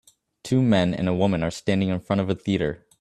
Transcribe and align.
Two 0.43 0.63
men 0.63 0.95
and 0.95 1.07
a 1.07 1.13
woman 1.13 1.43
are 1.43 1.51
standing 1.51 1.89
in 1.89 1.99
front 1.99 2.21
of 2.21 2.27
a 2.31 2.33
theater 2.33 2.87